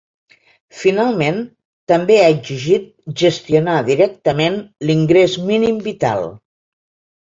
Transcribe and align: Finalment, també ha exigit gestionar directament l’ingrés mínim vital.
Finalment, 0.77 1.37
també 1.93 2.17
ha 2.23 2.31
exigit 2.37 2.89
gestionar 3.25 3.79
directament 3.93 4.61
l’ingrés 4.91 5.41
mínim 5.55 5.83
vital. 5.93 6.31